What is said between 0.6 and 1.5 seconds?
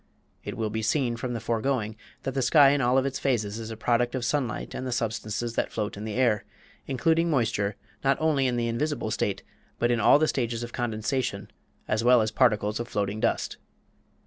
be seen from the